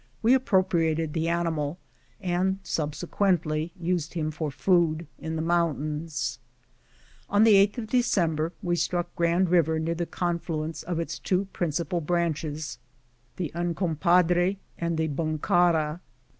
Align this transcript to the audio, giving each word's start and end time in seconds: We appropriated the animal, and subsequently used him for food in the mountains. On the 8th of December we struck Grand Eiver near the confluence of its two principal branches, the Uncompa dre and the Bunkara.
We 0.23 0.33
appropriated 0.33 1.13
the 1.13 1.27
animal, 1.29 1.77
and 2.19 2.57
subsequently 2.63 3.71
used 3.79 4.15
him 4.15 4.31
for 4.31 4.49
food 4.49 5.05
in 5.19 5.35
the 5.35 5.43
mountains. 5.43 6.39
On 7.29 7.43
the 7.43 7.53
8th 7.67 7.77
of 7.77 7.87
December 7.91 8.51
we 8.63 8.75
struck 8.75 9.15
Grand 9.15 9.49
Eiver 9.49 9.79
near 9.79 9.93
the 9.93 10.07
confluence 10.07 10.81
of 10.81 10.99
its 10.99 11.19
two 11.19 11.45
principal 11.53 12.01
branches, 12.01 12.79
the 13.35 13.51
Uncompa 13.53 14.25
dre 14.25 14.57
and 14.75 14.97
the 14.97 15.07
Bunkara. 15.07 15.99